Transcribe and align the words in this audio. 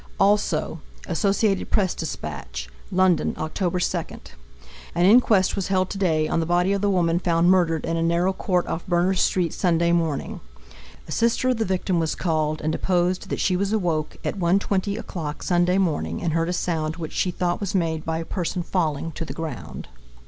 Associated 1.05 1.69
Press 1.69 1.93
Dispatch. 1.93 2.67
London, 2.91 3.35
Oct. 3.35 3.53
2. 3.53 4.19
An 4.95 5.05
inquest 5.05 5.55
was 5.55 5.67
held 5.67 5.91
today 5.91 6.27
on 6.27 6.39
the 6.39 6.47
body 6.47 6.73
of 6.73 6.81
the 6.81 6.89
woman 6.89 7.19
found 7.19 7.51
murdered 7.51 7.85
in 7.85 7.97
a 7.97 8.01
narrow 8.01 8.33
court 8.33 8.65
off 8.65 8.83
Berners 8.87 9.21
street 9.21 9.53
Sunday 9.53 9.91
morning. 9.91 10.39
A 11.07 11.11
sister 11.11 11.49
of 11.49 11.57
the 11.57 11.65
victim 11.65 11.99
was 11.99 12.15
called, 12.15 12.61
and 12.61 12.71
deposed 12.71 13.29
that 13.29 13.39
she 13.39 13.55
was 13.55 13.71
awoke 13.71 14.17
at 14.25 14.39
1:20 14.39 14.97
o'clock 14.97 15.43
Sunday 15.43 15.77
morning 15.77 16.19
and 16.23 16.33
heard 16.33 16.49
a 16.49 16.51
sound 16.53 16.95
which 16.95 17.13
she 17.13 17.29
thought 17.29 17.59
was 17.61 17.75
made 17.75 18.03
by 18.03 18.17
a 18.17 18.25
person 18.25 18.63
falling 18.63 19.11
to 19.11 19.23
the 19.23 19.33
ground. 19.33 19.87